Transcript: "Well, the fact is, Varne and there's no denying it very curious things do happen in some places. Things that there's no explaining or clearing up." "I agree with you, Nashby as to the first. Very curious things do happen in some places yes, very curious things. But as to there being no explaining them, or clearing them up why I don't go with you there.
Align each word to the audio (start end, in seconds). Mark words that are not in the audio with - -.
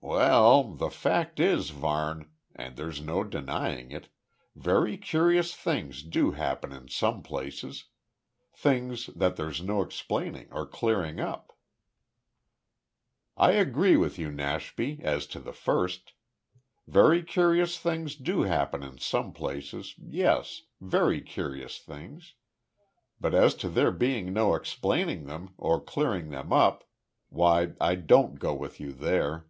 "Well, 0.00 0.74
the 0.74 0.90
fact 0.90 1.38
is, 1.40 1.70
Varne 1.70 2.30
and 2.54 2.76
there's 2.76 3.00
no 3.02 3.24
denying 3.24 3.90
it 3.90 4.08
very 4.54 4.96
curious 4.96 5.54
things 5.56 6.02
do 6.04 6.30
happen 6.30 6.72
in 6.72 6.86
some 6.88 7.20
places. 7.22 7.86
Things 8.54 9.06
that 9.08 9.34
there's 9.36 9.60
no 9.60 9.82
explaining 9.82 10.48
or 10.52 10.66
clearing 10.66 11.18
up." 11.20 11.52
"I 13.36 13.52
agree 13.52 13.96
with 13.96 14.18
you, 14.20 14.30
Nashby 14.30 15.00
as 15.02 15.26
to 15.28 15.40
the 15.40 15.52
first. 15.52 16.12
Very 16.86 17.22
curious 17.22 17.76
things 17.78 18.14
do 18.14 18.42
happen 18.42 18.82
in 18.84 18.98
some 18.98 19.32
places 19.32 19.94
yes, 19.98 20.62
very 20.80 21.20
curious 21.20 21.78
things. 21.80 22.34
But 23.20 23.34
as 23.34 23.54
to 23.56 23.68
there 23.68 23.92
being 23.92 24.32
no 24.32 24.54
explaining 24.54 25.26
them, 25.26 25.54
or 25.58 25.80
clearing 25.80 26.30
them 26.30 26.52
up 26.52 26.84
why 27.30 27.72
I 27.80 27.96
don't 27.96 28.38
go 28.38 28.54
with 28.54 28.78
you 28.80 28.92
there. 28.92 29.46